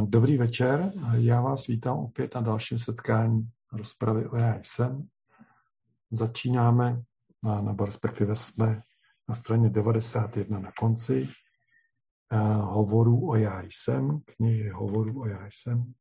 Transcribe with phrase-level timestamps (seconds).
[0.00, 5.08] Dobrý večer, já vás vítám opět na dalším setkání rozpravy o Já jsem.
[6.10, 7.02] Začínáme,
[7.60, 8.82] nebo respektive jsme
[9.28, 11.28] na straně 91 na konci
[12.60, 15.92] hovorů o Já jsem, knihy hovorů o Já jsem,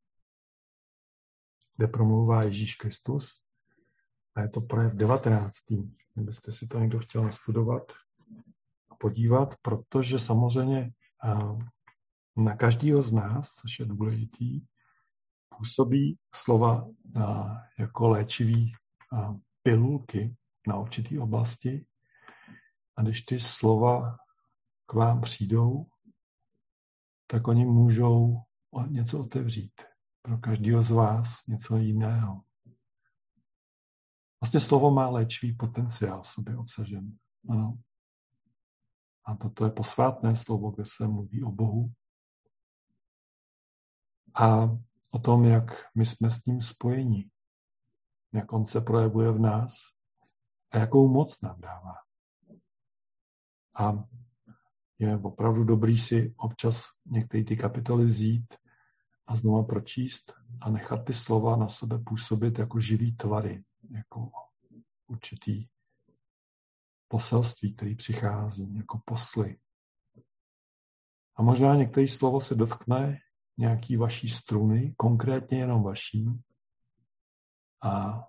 [1.77, 3.43] kde promluvá Ježíš Kristus.
[4.35, 5.55] A je to projev 19.
[6.13, 7.91] Kdybyste si to někdo chtěl nastudovat
[8.89, 10.91] a podívat, protože samozřejmě
[12.38, 14.62] na každého z nás, což je důležitý,
[15.58, 16.89] působí slova
[17.80, 18.73] jako léčivý
[19.63, 20.36] pilulky
[20.67, 21.86] na určitý oblasti.
[22.95, 24.17] A když ty slova
[24.86, 25.86] k vám přijdou,
[27.27, 28.38] tak oni můžou
[28.88, 29.81] něco otevřít.
[30.22, 32.41] Pro každého z vás něco jiného.
[34.41, 37.17] Vlastně slovo má léčivý potenciál v sobě obsažen.
[37.50, 37.80] Ano.
[39.25, 41.91] A toto je posvátné slovo, kde se mluví o Bohu,
[44.35, 44.77] a
[45.11, 45.65] o tom, jak
[45.95, 47.29] my jsme s ním spojeni,
[48.33, 49.73] jak on se projevuje v nás
[50.71, 51.93] a jakou moc nám dává.
[53.79, 54.03] A
[54.99, 58.55] je opravdu dobrý si občas některé ty kapitoly vzít
[59.27, 64.31] a znova pročíst a nechat ty slova na sebe působit jako živý tvary, jako
[65.07, 65.67] určitý
[67.07, 69.57] poselství, který přichází, jako posly.
[71.35, 73.19] A možná některé slovo se dotkne
[73.62, 76.26] nějaký vaší struny, konkrétně jenom vaší,
[77.84, 78.23] a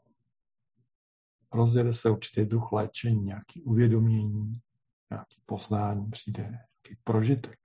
[1.53, 4.53] rozjede se určitý druh léčení, nějaký uvědomění,
[5.11, 7.59] nějaký poznání, přijde nějaký prožitek.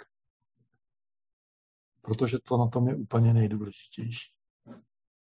[2.01, 4.33] Protože to na tom je úplně nejdůležitější.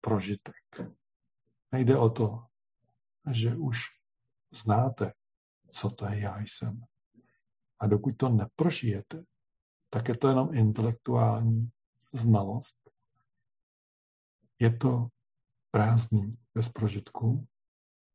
[0.00, 0.54] Prožitek.
[1.72, 2.46] Nejde o to,
[3.32, 3.80] že už
[4.50, 5.12] znáte,
[5.70, 6.84] co to je já jsem.
[7.78, 9.24] A dokud to neprožijete,
[9.90, 11.70] tak je to jenom intelektuální
[12.12, 12.90] znalost.
[14.58, 15.08] Je to
[15.70, 17.46] prázdný, bez prožitku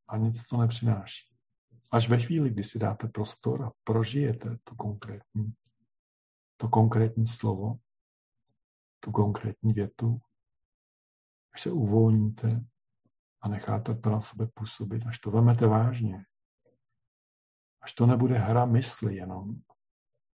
[0.08, 1.36] a nic to nepřináší.
[1.92, 5.54] Až ve chvíli, kdy si dáte prostor a prožijete to konkrétní,
[6.58, 7.80] to konkrétní slovo,
[9.00, 10.22] tu konkrétní větu,
[11.54, 12.66] až se uvolníte
[13.42, 16.26] a necháte to na sebe působit, až to vemete vážně,
[17.82, 19.56] až to nebude hra mysli jenom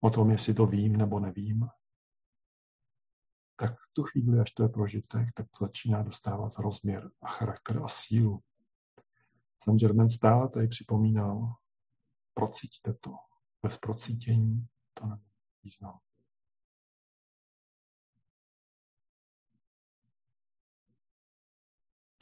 [0.01, 1.67] o tom, jestli to vím nebo nevím,
[3.59, 7.87] tak v tu chvíli, až to je prožitek, tak začíná dostávat rozměr a charakter a
[7.87, 8.43] sílu.
[9.57, 11.55] Saint Germain stále tady připomínal,
[12.33, 13.15] procítíte to.
[13.61, 15.21] Bez procítění to nemá
[15.63, 15.99] význam.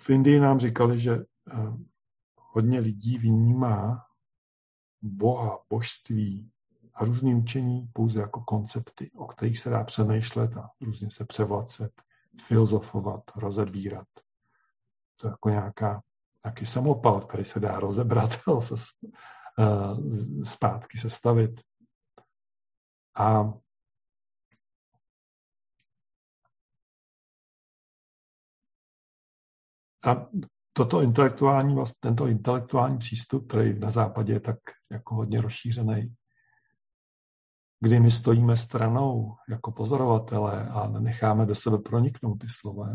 [0.02, 1.26] V Indii nám říkali, že eh,
[2.36, 4.06] hodně lidí vnímá
[5.02, 6.52] Boha, božství
[7.06, 11.92] různý učení pouze jako koncepty, o kterých se dá přemýšlet a různě se převlacet,
[12.42, 14.08] filozofovat, rozebírat.
[15.16, 16.02] To je jako nějaká,
[16.46, 21.62] nějaký samopal, který se dá rozebrat a se, uh, zpátky sestavit.
[23.16, 23.54] A
[30.08, 30.28] a
[30.74, 34.58] toto intelektuální, tento intelektuální přístup, který na západě je tak
[34.92, 36.16] jako hodně rozšířený,
[37.80, 42.88] kdy my stojíme stranou jako pozorovatelé a nenecháme do sebe proniknout ty slova.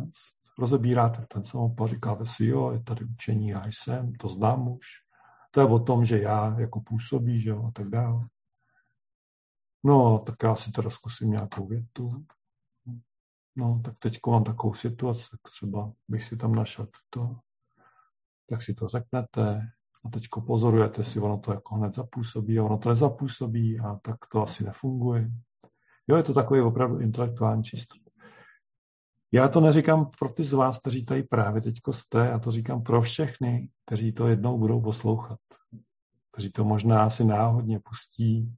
[0.59, 4.87] Rozebíráte ten samopal, říkáte si, jo, je tady učení, já jsem, to znám už.
[5.51, 8.27] To je o tom, že já jako působí, že jo, a tak dále.
[9.85, 12.27] No, tak já si teda zkusím nějakou větu.
[13.57, 17.37] No, tak teď mám takovou situaci, třeba bych si tam našel to.
[18.49, 19.73] Tak si to řeknete,
[20.05, 24.17] a teď pozorujete si, ono to jako hned zapůsobí a ono to nezapůsobí a tak
[24.33, 25.31] to asi nefunguje.
[26.09, 28.03] Jo, je to takový opravdu intelektuální přístup.
[29.33, 32.83] Já to neříkám pro ty z vás, kteří tady právě teď jste, já to říkám
[32.83, 35.39] pro všechny, kteří to jednou budou poslouchat.
[36.33, 38.55] Kteří to možná asi náhodně pustí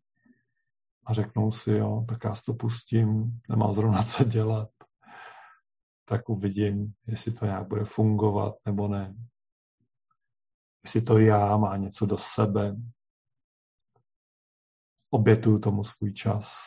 [1.06, 4.68] a řeknou si, jo, tak já si to pustím, nemám zrovna co dělat.
[6.08, 9.14] Tak uvidím, jestli to nějak bude fungovat nebo ne
[10.84, 12.76] jestli to já má něco do sebe.
[15.10, 16.58] Obětuju tomu svůj čas,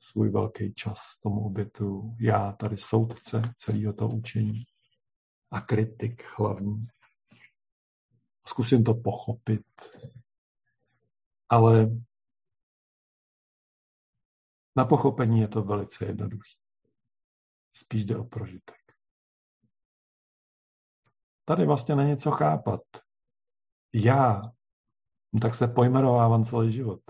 [0.00, 2.16] svůj velký čas tomu obětu.
[2.20, 4.64] Já tady soudce celého toho učení
[5.50, 6.86] a kritik hlavní.
[8.46, 9.66] Zkusím to pochopit.
[11.48, 11.90] Ale
[14.76, 16.58] na pochopení je to velice jednoduché.
[17.72, 18.76] Spíš jde o prožitek.
[21.44, 23.05] Tady vlastně není co chápat
[24.04, 24.42] já,
[25.40, 27.00] tak se pojmenovávám celý život.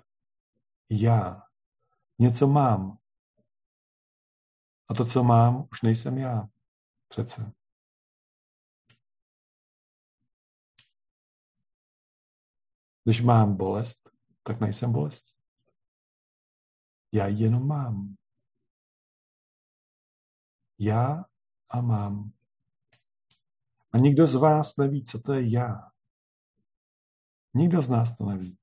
[0.90, 1.42] Já
[2.18, 2.98] něco mám.
[4.88, 6.48] A to, co mám, už nejsem já.
[7.08, 7.52] Přece.
[13.04, 14.10] Když mám bolest,
[14.42, 15.24] tak nejsem bolest.
[17.12, 18.16] Já ji jenom mám.
[20.78, 21.24] Já
[21.68, 22.32] a mám.
[23.92, 25.95] A nikdo z vás neví, co to je já.
[27.56, 28.58] Nikdo z nás to neví.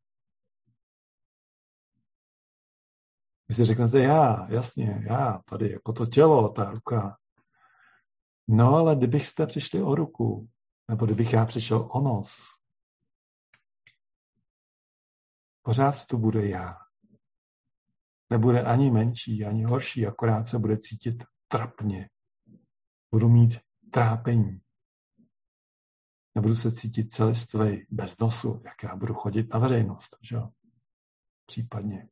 [3.49, 7.17] Vy si řeknete, já, jasně, já, tady, jako to tělo, ta ruka.
[8.47, 10.49] No ale kdybyste přišli o ruku,
[10.89, 12.45] nebo kdybych já přišel o nos,
[15.61, 16.77] pořád to bude já.
[18.29, 22.09] Nebude ani menší, ani horší, akorát se bude cítit trapně.
[23.11, 23.59] Budu mít
[23.91, 24.62] trápení.
[26.35, 30.37] Nebudu se cítit celistvý, bez nosu, jak já budu chodit na veřejnost, že?
[31.45, 32.09] Případně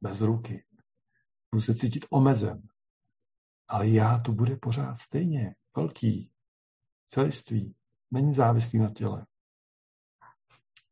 [0.00, 0.66] bez ruky.
[1.50, 2.68] Budu se cítit omezen.
[3.68, 5.54] Ale já tu bude pořád stejně.
[5.76, 6.30] Velký.
[7.08, 7.74] Celiství.
[8.10, 9.26] Není závislý na těle.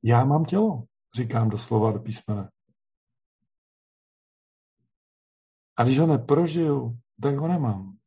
[0.03, 0.85] Já mám tělo,
[1.17, 2.51] říkám doslova do písmene.
[5.77, 7.99] A když ho neprožiju, tak ho nemám.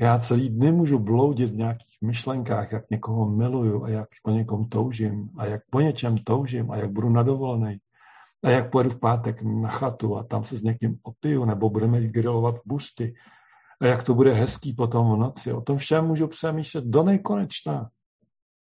[0.00, 4.68] Já celý dny můžu bloudit v nějakých myšlenkách, jak někoho miluju a jak po někom
[4.68, 7.78] toužím a jak po něčem toužím a jak budu nadovolený
[8.44, 12.00] a jak pojedu v pátek na chatu a tam se s někým opiju nebo budeme
[12.00, 13.14] grilovat bušty
[13.80, 15.52] a jak to bude hezký potom v noci.
[15.52, 17.90] O tom všem můžu přemýšlet do nekonečna.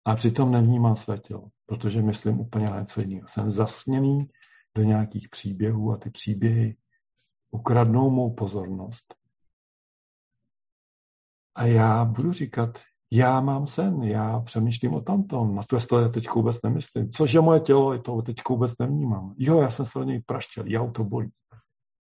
[0.05, 3.29] A přitom nevnímám své tělo, protože myslím úplně na něco jiného.
[3.29, 4.19] Jsem zasněný
[4.77, 6.77] do nějakých příběhů a ty příběhy
[7.51, 9.15] ukradnou mou pozornost.
[11.57, 12.79] A já budu říkat,
[13.11, 17.11] já mám sen, já přemýšlím o tamtom, na to, to teď vůbec nemyslím.
[17.11, 19.35] Cože moje tělo, to teď vůbec nevnímám.
[19.39, 21.31] Jo, já jsem se o něj praštěl, já to bolí.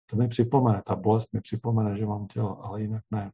[0.06, 3.32] To mi připomene, ta bolest mi připomene, že mám tělo, ale jinak ne.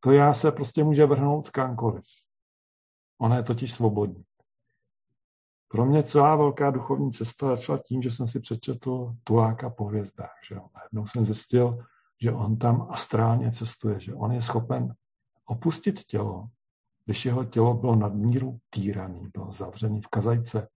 [0.00, 2.04] To já se prostě může vrhnout kamkoliv.
[3.20, 4.24] Ona je totiž svobodní.
[5.68, 10.36] Pro mě celá velká duchovní cesta začala tím, že jsem si přečetl Tuláka po hvězdách.
[10.48, 10.68] Že jo.
[10.74, 11.84] Najednou jsem zjistil,
[12.22, 14.94] že on tam astrálně cestuje, že on je schopen
[15.44, 16.48] opustit tělo,
[17.04, 20.68] když jeho tělo bylo nadmíru týraný, bylo zavřený v kazajce,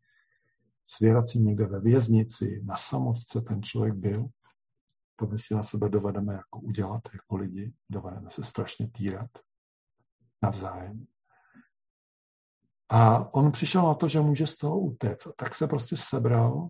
[0.86, 4.26] svěrací někde ve věznici, na samotce ten člověk byl,
[5.16, 9.30] to my si na sebe dovedeme jako udělat jako lidi, dovedeme se strašně týrat
[10.42, 11.06] navzájem.
[12.88, 15.26] A on přišel na to, že může z toho utéct.
[15.26, 16.68] A tak se prostě sebral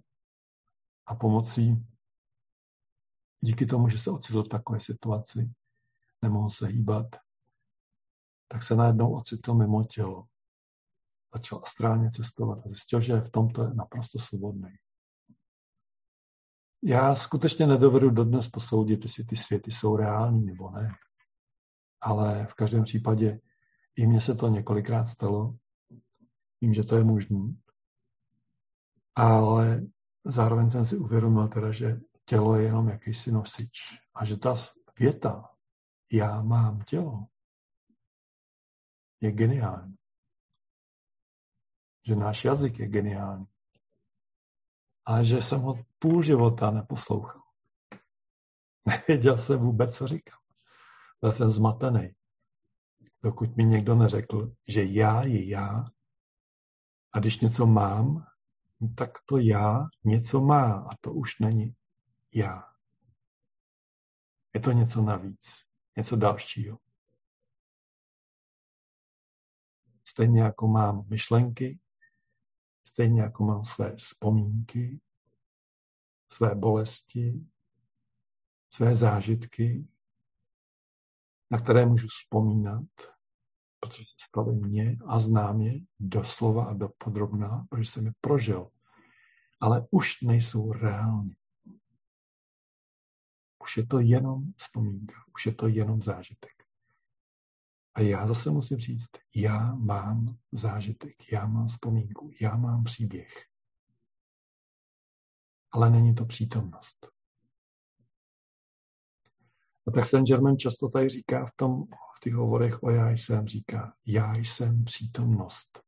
[1.06, 1.87] a pomocí,
[3.40, 5.50] díky tomu, že se ocitl v takové situaci,
[6.22, 7.06] nemohl se hýbat,
[8.48, 10.26] tak se najednou ocitl mimo tělo.
[11.34, 14.70] Začal astrálně cestovat a zjistil, že v tomto je naprosto svobodný.
[16.82, 20.90] Já skutečně nedovedu dodnes posoudit, jestli ty světy jsou reální nebo ne.
[22.00, 23.40] Ale v každém případě
[23.96, 25.56] i mně se to několikrát stalo.
[26.60, 27.54] Vím, že to je možné.
[29.14, 29.82] Ale
[30.25, 32.00] zároveň jsem si uvědomil teda, že
[32.31, 33.99] tělo je jenom jakýsi nosič.
[34.15, 34.55] A že ta
[34.99, 35.50] věta,
[36.12, 37.27] já mám tělo,
[39.21, 39.97] je geniální.
[42.06, 43.47] Že náš jazyk je geniální.
[45.05, 47.43] Ale že jsem ho půl života neposlouchal.
[48.87, 50.40] Nevěděl jsem vůbec, co říkám.
[51.21, 52.14] Byl jsem zmatený.
[53.23, 55.85] Dokud mi někdo neřekl, že já je já
[57.12, 58.26] a když něco mám,
[58.97, 61.75] tak to já něco má a to už není
[62.34, 62.75] já.
[64.54, 65.64] Je to něco navíc,
[65.96, 66.78] něco dalšího.
[70.04, 71.78] Stejně jako mám myšlenky,
[72.82, 75.00] stejně jako mám své vzpomínky,
[76.32, 77.46] své bolesti,
[78.70, 79.88] své zážitky,
[81.50, 82.84] na které můžu vzpomínat,
[83.80, 88.70] protože se staly mně a znám je doslova a dopodrobná, protože jsem je prožil.
[89.60, 91.37] Ale už nejsou reální.
[93.71, 96.65] Už je to jenom vzpomínka, už je to jenom zážitek.
[97.95, 103.47] A já zase musím říct, já mám zážitek, já mám vzpomínku, já mám příběh.
[105.71, 107.09] Ale není to přítomnost.
[109.87, 111.85] A tak Saint Germain často tady říká v, tom,
[112.17, 115.83] v těch hovorech o já jsem, říká, já jsem přítomnost.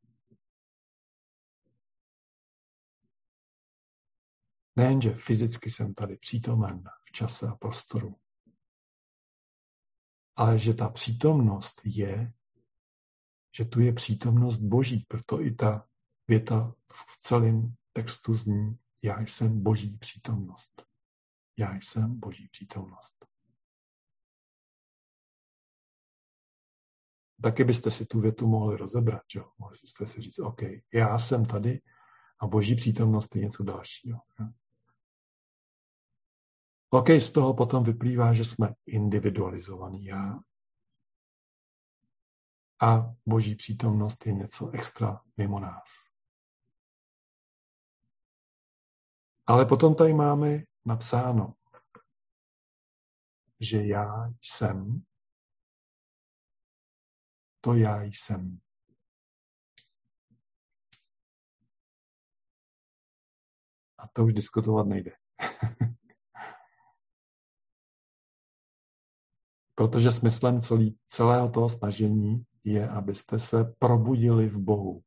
[4.76, 8.16] Nejenže fyzicky jsem tady přítomen čase a prostoru,
[10.36, 12.32] ale že ta přítomnost je,
[13.56, 15.88] že tu je přítomnost Boží, proto i ta
[16.28, 20.82] věta v celém textu zní, já jsem Boží přítomnost.
[21.56, 23.26] Já jsem Boží přítomnost.
[27.42, 29.40] Taky byste si tu větu mohli rozebrat, že?
[29.58, 30.60] Mohli jste si říct, OK,
[30.92, 31.80] já jsem tady
[32.38, 34.20] a boží přítomnost je něco dalšího.
[36.94, 40.40] OK, z toho potom vyplývá, že jsme individualizovaný já
[42.82, 45.84] a boží přítomnost je něco extra mimo nás.
[49.46, 51.54] Ale potom tady máme napsáno,
[53.60, 55.02] že já jsem,
[57.60, 58.60] to já jsem.
[63.98, 65.16] A to už diskutovat nejde.
[69.82, 75.02] Protože smyslem celý, celého toho snažení je, abyste se probudili v Bohu.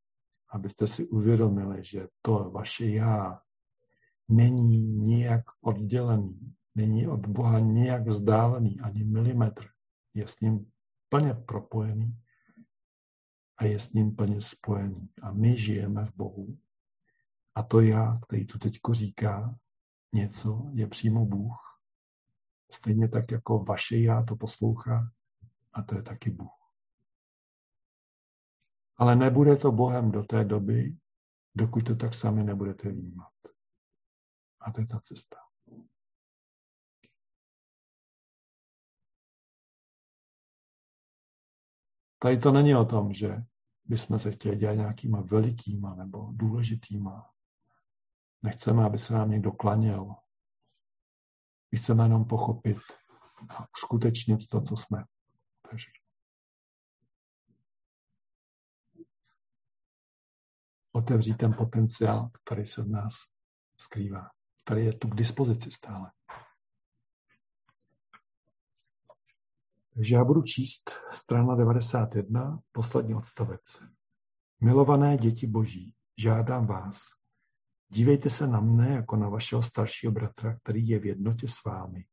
[0.50, 3.40] Abyste si uvědomili, že to vaše já
[4.28, 9.66] není nijak oddělený, není od Boha nijak vzdálený, ani milimetr.
[10.14, 10.70] Je s ním
[11.08, 12.18] plně propojený
[13.58, 15.08] a je s ním plně spojený.
[15.22, 16.58] A my žijeme v Bohu.
[17.54, 19.58] A to já, který tu teďko říká
[20.12, 21.65] něco, je přímo Bůh.
[22.70, 25.10] Stejně tak, jako vaše já to poslouchá
[25.72, 26.72] a to je taky Bůh.
[28.96, 30.96] Ale nebude to Bohem do té doby,
[31.54, 33.32] dokud to tak sami nebudete vnímat.
[34.60, 35.36] A to je ta cesta.
[42.18, 43.44] Tady to není o tom, že
[43.84, 47.30] bychom se chtěli dělat nějakýma velikýma nebo důležitýma.
[48.42, 50.14] Nechceme, aby se nám někdo klaněl.
[51.72, 52.78] My chceme jenom pochopit
[53.48, 55.04] a uskutečnit to, co jsme.
[55.70, 55.86] Takže.
[60.92, 63.14] Otevřít ten potenciál, který se v nás
[63.76, 64.30] skrývá,
[64.64, 66.12] který je tu k dispozici stále.
[69.94, 73.82] Takže já budu číst strana 91, poslední odstavec.
[74.60, 77.15] Milované děti boží, žádám vás,
[77.88, 82.04] dívejte se na mne jako na vašeho staršího bratra, který je v jednotě s vámi.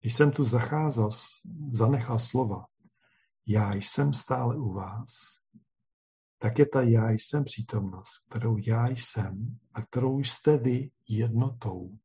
[0.00, 1.08] Když jsem tu zacházel,
[1.70, 2.66] zanechal slova,
[3.46, 5.38] já jsem stále u vás,
[6.38, 11.98] tak je ta já jsem přítomnost, kterou já jsem a kterou jste vy jednotou.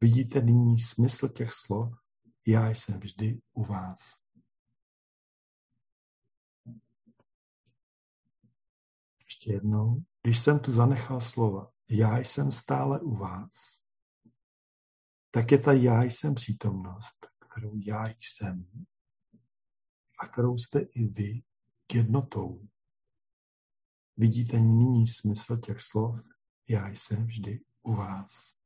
[0.00, 1.94] Vidíte nyní smysl těch slov,
[2.46, 4.22] já jsem vždy u vás.
[9.18, 13.82] Ještě jednou, když jsem tu zanechal slova, já jsem stále u vás,
[15.30, 18.86] tak je ta já jsem přítomnost, kterou já jsem
[20.18, 21.42] a kterou jste i vy
[21.94, 22.68] jednotou.
[24.16, 26.20] Vidíte nyní smysl těch slov,
[26.68, 28.56] já jsem vždy u vás.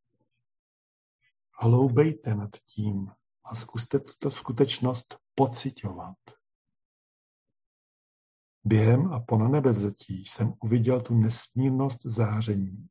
[1.60, 3.10] Hloubejte nad tím,
[3.44, 6.16] a zkuste tuto skutečnost pocitovat.
[8.68, 12.88] Během a po nebevzetí jsem uviděl tu nesmírnost záření,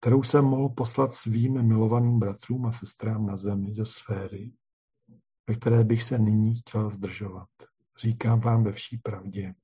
[0.00, 4.52] kterou jsem mohl poslat svým milovaným bratrům a sestrám na zemi ze sféry,
[5.48, 7.48] ve které bych se nyní chtěl zdržovat.
[7.98, 9.54] Říkám vám ve vší pravdě.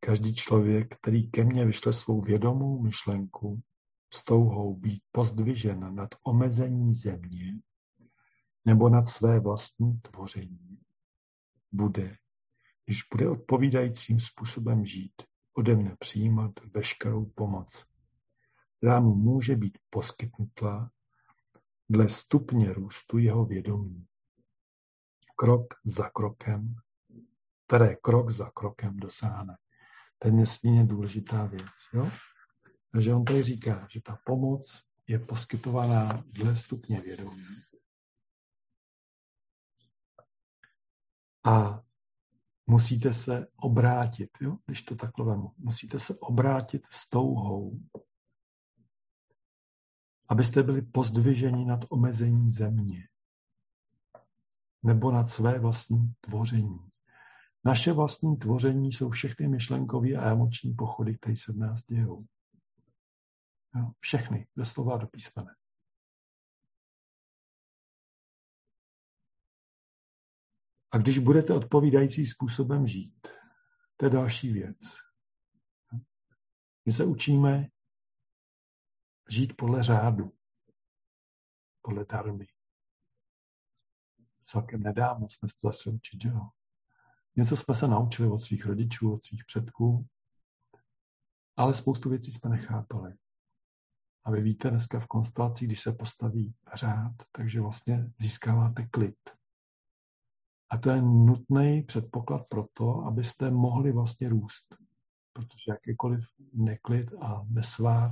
[0.00, 3.62] Každý člověk, který ke mně vyšle svou vědomou myšlenku
[4.12, 7.60] s touhou být pozdvižen nad omezení země,
[8.64, 10.78] nebo nad své vlastní tvoření.
[11.72, 12.16] Bude,
[12.84, 15.22] když bude odpovídajícím způsobem žít,
[15.54, 17.84] ode mne přijímat veškerou pomoc,
[18.76, 20.90] která mu může být poskytnuta
[21.88, 24.06] dle stupně růstu jeho vědomí.
[25.36, 26.74] Krok za krokem,
[27.66, 29.56] které krok za krokem dosáhne.
[30.18, 31.88] To je nesmírně důležitá věc.
[31.92, 32.10] Jo?
[32.92, 37.44] Takže on tady říká, že ta pomoc je poskytovaná dle stupně vědomí.
[41.44, 41.83] A
[42.66, 44.56] musíte se obrátit, jo?
[44.66, 45.52] když to takhle vemu.
[45.58, 47.80] Musíte se obrátit s touhou,
[50.28, 53.08] abyste byli pozdviženi nad omezení země
[54.82, 56.78] nebo nad své vlastní tvoření.
[57.64, 62.24] Naše vlastní tvoření jsou všechny myšlenkové a emoční pochody, které se v nás dějou.
[63.76, 63.90] Jo?
[64.00, 65.54] Všechny, ze slova do písmene.
[70.94, 73.28] A když budete odpovídající způsobem žít,
[73.96, 74.78] to je další věc.
[76.84, 77.68] My se učíme
[79.30, 80.32] žít podle řádu,
[81.82, 82.46] podle darmy.
[84.42, 86.48] Celkem nedávno jsme se začali učit, že jo.
[87.36, 90.06] Něco jsme se naučili od svých rodičů, od svých předků,
[91.56, 93.14] ale spoustu věcí jsme nechápali.
[94.24, 99.43] A vy víte dneska v konstelaci, když se postaví řád, takže vlastně získáváte klid.
[100.70, 104.76] A to je nutný předpoklad pro to, abyste mohli vlastně růst.
[105.32, 108.10] Protože jakýkoliv neklid a nesvár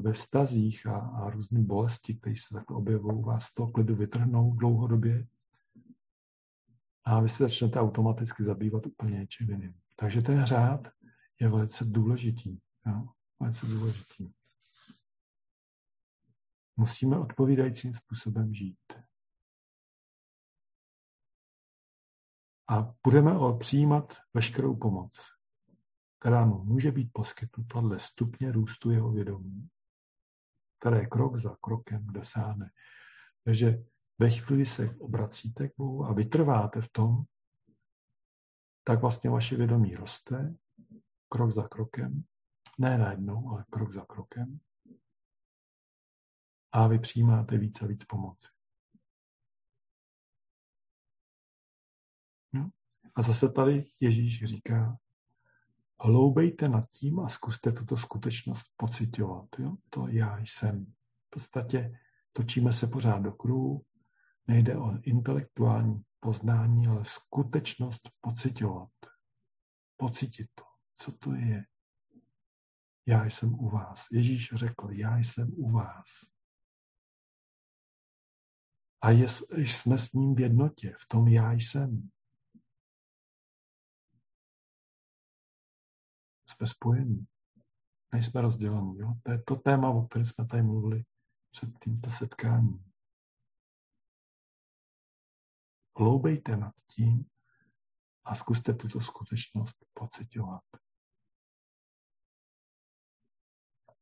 [0.00, 5.26] ve vztazích a, a různé bolesti, které se takhle objevují, vás toho klidu vytrhnou dlouhodobě
[7.04, 9.74] a vy se začnete automaticky zabývat úplně něčím jiným.
[9.96, 10.88] Takže ten řád
[11.40, 12.58] je velice důležitý.
[12.86, 13.08] Jo?
[13.40, 14.32] Velice důležitý.
[16.76, 18.92] Musíme odpovídajícím způsobem žít.
[22.68, 25.20] A budeme přijímat veškerou pomoc,
[26.20, 29.68] která mu může být poskytnuta dle stupně růstu jeho vědomí,
[30.80, 32.70] které krok za krokem dosáhne.
[33.44, 33.84] Takže
[34.18, 37.22] ve chvíli se obracíte k Bohu a vytrváte v tom,
[38.84, 40.54] tak vlastně vaše vědomí roste
[41.28, 42.24] krok za krokem,
[42.78, 44.58] ne najednou, ale krok za krokem.
[46.72, 48.53] A vy přijímáte víc a víc pomoci.
[53.16, 54.98] A zase tady Ježíš říká,
[56.00, 59.48] hloubejte nad tím a zkuste tuto skutečnost pocitovat.
[59.58, 59.76] Jo?
[59.90, 60.84] To já jsem.
[61.26, 61.98] V podstatě
[62.32, 63.84] točíme se pořád do kruhu,
[64.46, 68.90] nejde o intelektuální poznání, ale skutečnost pocitovat.
[69.96, 70.64] Pocitit to.
[70.96, 71.64] Co to je?
[73.06, 74.06] Já jsem u vás.
[74.12, 76.06] Ježíš řekl, já jsem u vás.
[79.00, 82.08] A je, jsme s ním v jednotě, v tom já jsem.
[86.64, 87.26] Jsme spojení.
[88.12, 88.98] Nejsme rozdělení.
[88.98, 89.14] Jo?
[89.22, 91.04] To je to téma, o kterém jsme tady mluvili
[91.50, 92.92] před tímto setkáním.
[95.98, 97.26] Hloubejte nad tím
[98.24, 100.62] a zkuste tuto skutečnost pocitovat.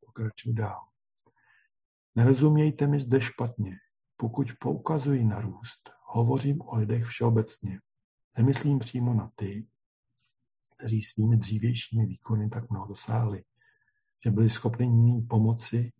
[0.06, 0.88] Pokračuji dál.
[2.14, 3.76] Nerozumějte mi zde špatně.
[4.16, 7.80] Pokud poukazuji na růst, hovořím o lidech všeobecně.
[8.36, 9.66] Nemyslím přímo na ty,
[10.82, 13.44] kteří svými dřívějšími výkony tak mnoho dosáhli,
[14.24, 15.92] že byli schopni nyní pomoci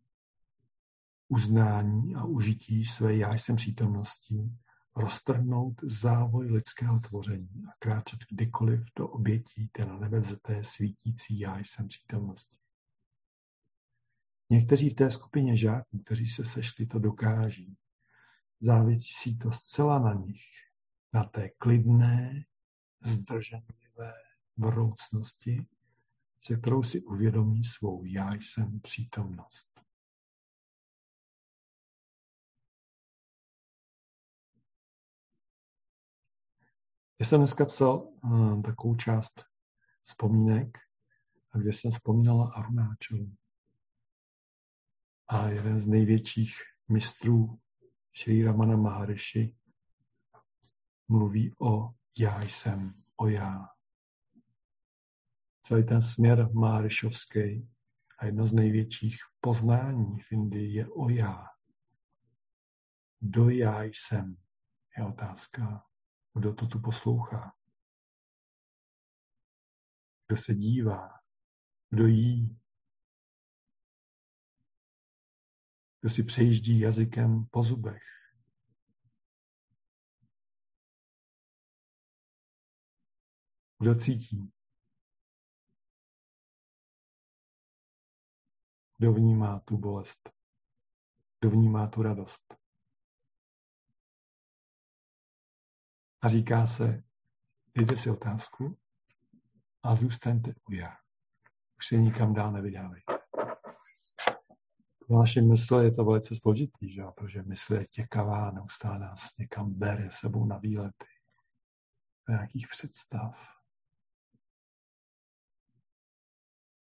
[1.28, 4.58] uznání a užití své já jsem přítomností
[4.96, 11.58] roztrhnout závoj lidského tvoření a kráčet kdykoliv do obětí té na nebe vzeté svítící já
[11.58, 12.56] jsem přítomnosti.
[14.50, 17.76] Někteří v té skupině žáků, kteří se sešli, to dokáží.
[18.60, 20.42] Závisí to zcela na nich,
[21.12, 22.44] na té klidné,
[23.04, 25.66] zdrženlivé vroucnosti,
[26.44, 29.72] se kterou si uvědomí svou já jsem přítomnost.
[37.20, 39.44] Já jsem dneska psal uh, takovou část
[40.02, 40.78] vzpomínek,
[41.54, 43.34] kde jsem vzpomínala Arunáčelu.
[45.28, 46.54] A jeden z největších
[46.88, 47.58] mistrů
[48.12, 49.56] Šri Ramana Maharishi
[51.08, 53.68] mluví o já jsem, o já.
[55.64, 57.68] Celý ten směr Maharishovský
[58.18, 61.46] a jedno z největších poznání v Indii je o já.
[63.20, 64.36] Do já jsem
[64.98, 65.92] je otázka
[66.34, 67.56] kdo to tu poslouchá,
[70.26, 71.20] kdo se dívá,
[71.90, 72.60] kdo jí,
[76.00, 78.02] kdo si přejíždí jazykem po zubech.
[83.78, 84.52] Kdo cítí?
[89.02, 90.30] Kdo vnímá tu bolest?
[91.40, 92.54] Kdo vnímá tu radost?
[96.20, 97.02] A říká se,
[97.74, 98.78] dejte si otázku
[99.82, 100.96] a zůstaňte u já.
[101.78, 103.18] Už se nikam dál nevydávejte.
[104.98, 107.02] Pro naše mysl je to velice složitý, že?
[107.16, 111.06] protože mysl je těkavá, neustále nás někam bere sebou na výlety.
[112.28, 113.61] Do nějakých představ.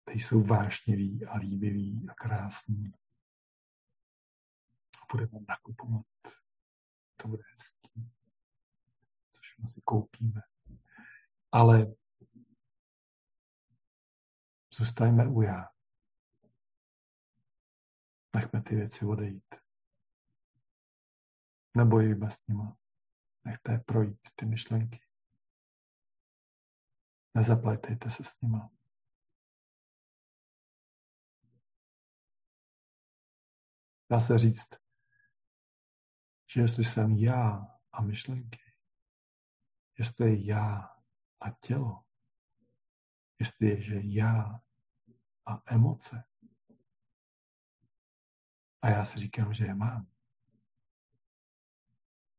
[0.05, 2.93] Ty jsou vášnivý a líbivý a krásný.
[5.01, 6.05] A budeme nakupovat.
[7.17, 7.85] To bude hezký
[9.55, 10.41] všechno si koupíme.
[11.51, 11.95] Ale
[14.73, 15.69] zůstaňme u já.
[18.35, 19.55] Nechme ty věci odejít.
[21.77, 22.77] Nebojíme s nima.
[23.43, 25.01] Nechte projít, ty myšlenky.
[27.33, 28.69] Nezapletejte se s nima.
[34.09, 34.69] Dá se říct,
[36.53, 38.73] že jestli jsem já a myšlenky,
[39.99, 40.95] jestli je já
[41.39, 42.03] a tělo,
[43.39, 44.61] jestli je, že já
[45.45, 46.23] a emoce,
[48.85, 50.07] A já si říkám, že je mám.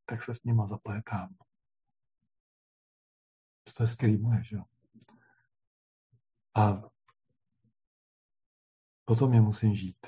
[0.05, 1.37] Tak se s nima zaplétám.
[3.76, 4.64] To je skvělý moje, že jo?
[6.55, 6.83] A
[9.05, 10.07] potom je musím žít.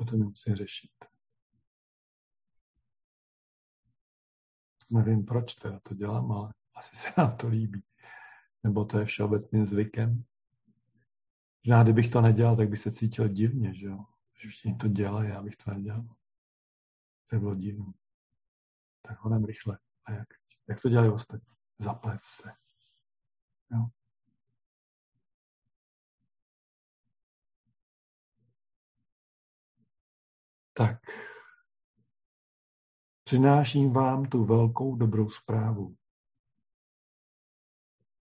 [0.00, 0.90] Potom je musím řešit.
[4.90, 7.84] Nevím, proč teda to dělám, ale asi se nám to líbí.
[8.62, 10.24] Nebo to je všeobecným zvykem.
[11.64, 14.04] Že kdybych to nedělal, tak bych se cítil divně, že jo.
[14.42, 16.08] Že všichni to dělají, já bych to nedělal.
[17.26, 17.92] To bylo divné.
[19.02, 19.78] Tak honem rychle.
[20.04, 20.28] A jak,
[20.68, 21.54] jak to dělají ostatní?
[21.78, 22.52] Zaplet se.
[23.72, 23.88] Jo.
[30.80, 30.98] Tak.
[33.24, 35.96] Přináším vám tu velkou dobrou zprávu,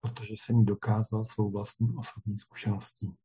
[0.00, 3.16] protože jsem ji dokázal svou vlastní osobní zkušeností.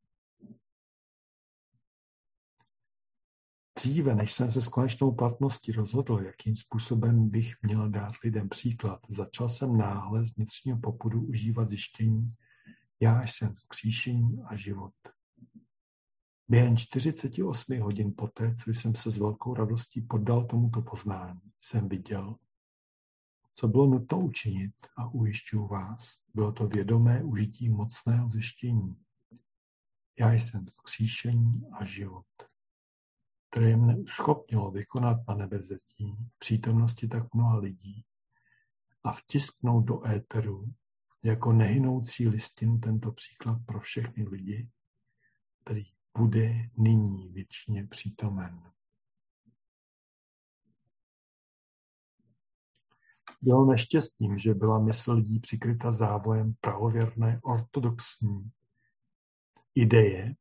[3.75, 8.99] Dříve, než jsem se s konečnou platností rozhodl, jakým způsobem bych měl dát lidem příklad,
[9.09, 12.33] začal jsem náhle z vnitřního popudu užívat zjištění,
[12.99, 14.93] já jsem zkříšení a život.
[16.49, 22.35] Během 48 hodin poté, co jsem se s velkou radostí poddal tomuto poznání, jsem viděl,
[23.53, 28.95] co bylo nutno učinit a ujišťuju vás, bylo to vědomé užití mocného zjištění.
[30.19, 32.25] Já jsem zkříšení a život
[33.49, 38.05] které mne uschopnilo vykonat na nebezetí přítomnosti tak mnoha lidí
[39.03, 40.73] a vtisknout do éteru
[41.23, 44.69] jako nehynoucí listinu tento příklad pro všechny lidi,
[45.63, 45.85] který
[46.17, 48.71] bude nyní věčně přítomen.
[53.41, 58.51] Bylo neštěstím, že byla mysl lidí přikryta závojem pravověrné ortodoxní
[59.75, 60.35] ideje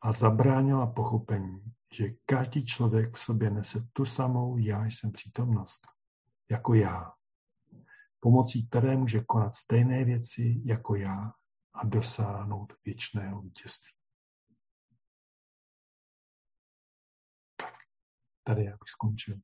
[0.00, 5.80] a zabránila pochopení, že každý člověk v sobě nese tu samou já jsem přítomnost,
[6.50, 7.12] jako já,
[8.20, 11.32] pomocí které může konat stejné věci jako já
[11.74, 13.99] a dosáhnout věčného vítězství.
[18.44, 19.36] Tady já bych skončil.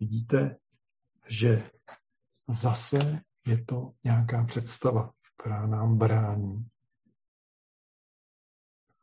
[0.00, 0.56] Vidíte,
[1.28, 1.70] že
[2.48, 6.66] zase je to nějaká představa, která nám brání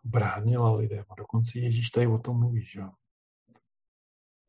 [0.03, 1.05] bránila lidem.
[1.09, 2.81] A dokonce Ježíš tady o tom mluví, že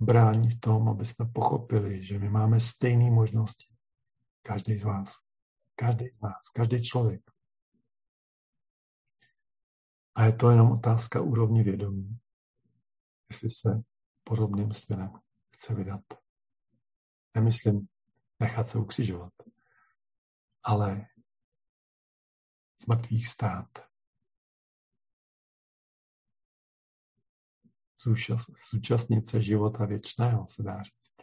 [0.02, 3.66] Brání v tom, aby jsme pochopili, že my máme stejné možnosti.
[4.42, 5.12] Každý z vás.
[5.74, 6.48] Každý z nás.
[6.54, 7.20] Každý člověk.
[10.14, 12.18] A je to jenom otázka úrovně vědomí.
[13.30, 13.82] Jestli se
[14.24, 15.12] podobným směrem
[15.54, 16.04] chce vydat.
[17.34, 17.88] Nemyslím
[18.40, 19.32] nechat se ukřižovat,
[20.62, 21.06] ale
[22.82, 23.68] z mrtvých stát
[28.70, 31.14] zúčastnit se života věčného, se dá říct.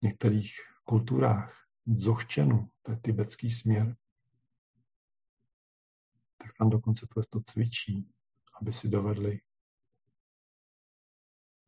[0.00, 0.52] V některých
[0.84, 3.96] kulturách Dzogčenu, to je tibetský směr,
[6.58, 8.08] tam dokonce to, to cvičí,
[8.60, 9.40] aby si dovedli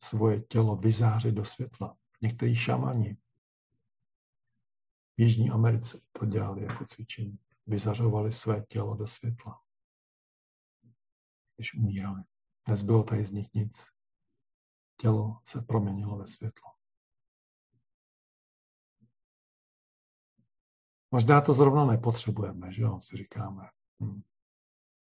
[0.02, 1.98] svoje tělo vyzářit do světla.
[2.22, 3.16] Někteří šamani
[5.16, 7.38] v Jižní Americe to dělali jako cvičení.
[7.66, 9.62] Vyzařovali své tělo do světla,
[11.56, 12.22] když umírali.
[12.68, 13.86] Nezbylo tady z nich nic.
[14.96, 16.70] Tělo se proměnilo ve světlo.
[21.10, 23.70] Možná to zrovna nepotřebujeme, že jo, si říkáme.
[24.00, 24.22] Hm.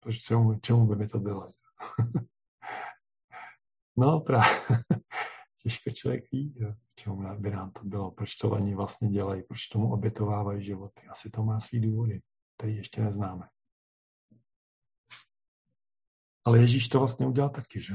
[0.01, 1.53] Proč, čemu, čemu by mi to bylo?
[3.97, 4.61] no právě,
[5.63, 6.67] těžko člověk ví, že?
[6.95, 11.07] čemu by nám to bylo, proč to oni vlastně dělají, proč tomu obětovávají životy.
[11.07, 12.23] Asi to má svý důvody,
[12.57, 13.49] které ještě neznáme.
[16.45, 17.95] Ale Ježíš to vlastně udělal taky, že?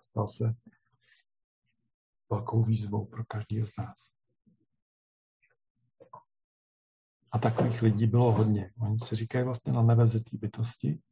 [0.00, 0.54] Stal se
[2.30, 4.15] velkou výzvou pro každého z nás.
[7.36, 8.72] A takových lidí bylo hodně.
[8.80, 11.02] Oni se říkají vlastně na nevezetý bytosti,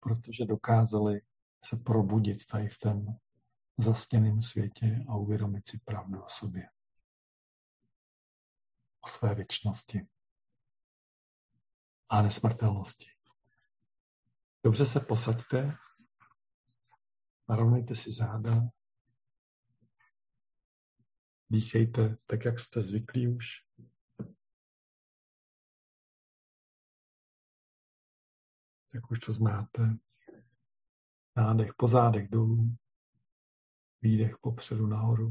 [0.00, 1.20] protože dokázali
[1.64, 3.06] se probudit tady v tom
[3.78, 6.68] zasněném světě a uvědomit si pravdu o sobě.
[9.00, 10.06] O své věčnosti
[12.08, 13.06] a nesmrtelnosti.
[14.64, 15.76] Dobře se posaďte,
[17.48, 18.62] narovnejte si záda,
[21.50, 23.46] dýchejte tak, jak jste zvyklí už.
[28.94, 29.96] Jak už to znáte.
[31.36, 32.76] Nádech po zádech dolů,
[34.02, 35.30] výdech popředu nahoru.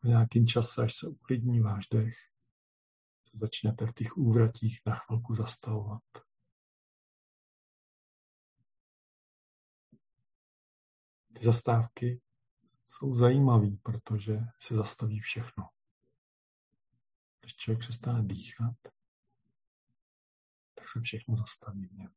[0.00, 2.16] Po nějakým čase, až se uklidní váš dech,
[3.22, 6.02] se začnete v těch úvratích na chvilku zastavovat.
[11.32, 12.20] Ty zastávky
[12.86, 15.68] jsou zajímavé, protože se zastaví všechno.
[17.40, 18.95] Když člověk přestane dýchat,
[20.86, 22.10] tak se všechno zastaví něm.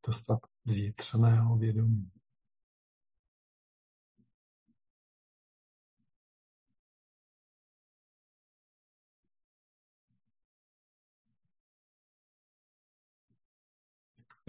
[0.00, 0.12] To
[0.64, 2.19] zjitřeného vědomí.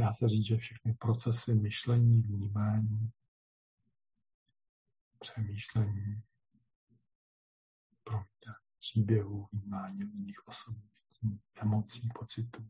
[0.01, 3.11] Dá se říct, že všechny procesy myšlení, vnímání,
[5.19, 6.23] přemýšlení,
[8.03, 12.69] promítání příběhů, vnímání jiných osobností, emocí, pocitů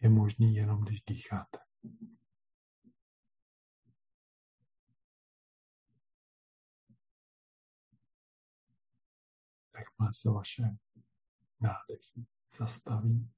[0.00, 1.58] je možný jenom, když dýcháte.
[9.74, 10.62] Jakmile se vaše
[11.60, 12.26] nádechy
[12.58, 13.30] zastaví,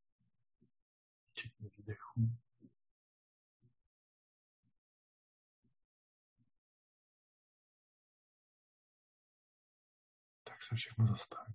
[1.36, 2.20] včetně výdechu.
[10.44, 11.54] Tak se všechno zastaví.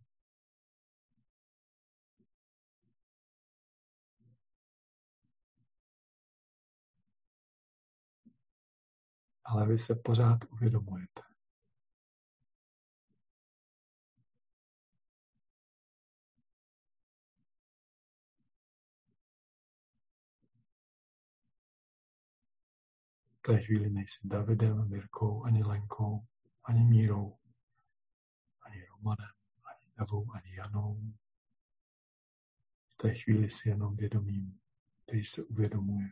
[9.43, 11.30] Ale vy se pořád uvědomujete.
[23.41, 26.27] V té chvíli nejsi Davidem, Mirkou, ani Lenkou,
[26.63, 27.37] ani Mírou,
[28.61, 31.13] ani Romanem, ani Evou, ani Janou.
[32.93, 34.59] V té chvíli jsi jenom vědomím,
[35.03, 36.09] který se uvědomuje.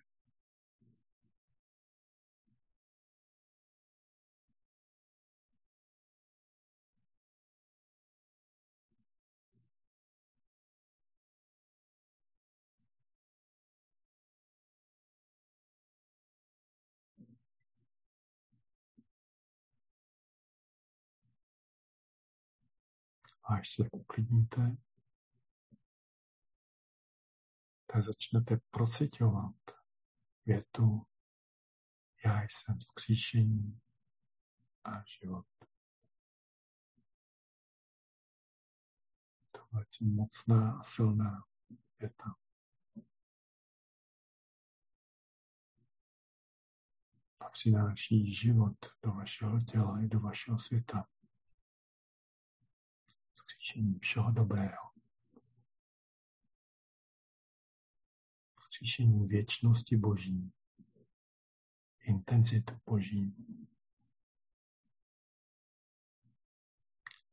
[23.49, 24.77] Až se uklidníte,
[27.85, 29.55] tak začnete procitovat
[30.45, 31.05] větu
[32.25, 33.81] Já jsem skříšení
[34.83, 35.45] a život.
[39.51, 39.59] To
[40.01, 41.43] je mocná a silná
[41.99, 42.35] věta.
[47.39, 51.07] A přináší život do vašeho těla i do vašeho světa
[53.69, 54.89] vzkříšení všeho dobrého.
[58.59, 60.51] Vzkříšení věčnosti Boží,
[62.01, 63.35] intenzitu Boží.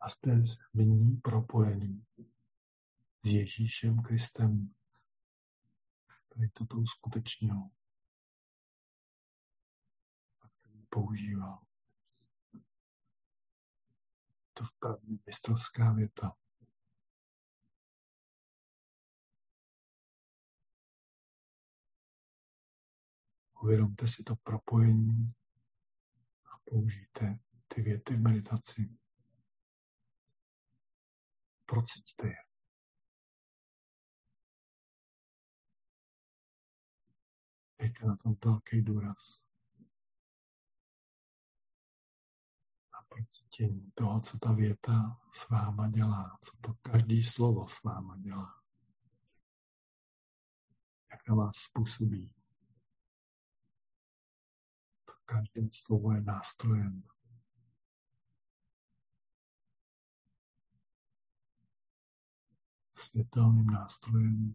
[0.01, 0.43] A jste
[0.75, 2.07] v ní propojený
[3.23, 4.75] s Ježíšem Kristem,
[6.07, 7.71] který toto uskutečnil
[10.61, 11.66] který používal
[14.57, 16.37] to vpravdě mistrovská věta.
[23.63, 25.35] Uvědomte si to propojení
[26.45, 27.39] a použijte
[27.69, 28.99] ty věty v meditaci.
[31.67, 32.37] Prociťte je.
[37.79, 39.46] Dejte na tom velký důraz.
[43.09, 48.63] Procítění toho, co ta věta s váma dělá, co to každý slovo s váma dělá.
[51.11, 52.35] Jak na vás způsobí.
[55.05, 57.03] To každé slovo je nástrojem.
[62.95, 64.55] Světelným nástrojem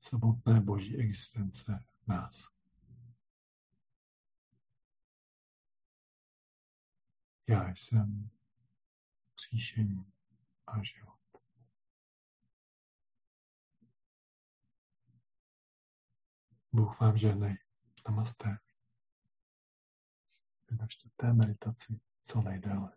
[0.00, 2.55] samotné boží existence nás.
[7.48, 8.30] Já jsem
[9.34, 10.12] vzkříšení
[10.66, 11.16] a život.
[16.72, 17.58] Bůh vám žehnej.
[18.08, 18.58] Namaste.
[20.70, 22.92] Vydržte té meditaci co nejdéle.